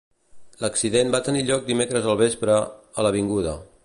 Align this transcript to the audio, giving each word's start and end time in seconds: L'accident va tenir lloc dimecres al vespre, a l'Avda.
L'accident 0.63 1.11
va 1.15 1.21
tenir 1.27 1.43
lloc 1.49 1.67
dimecres 1.69 2.07
al 2.13 2.17
vespre, 2.25 2.57
a 3.01 3.07
l'Avda. 3.09 3.55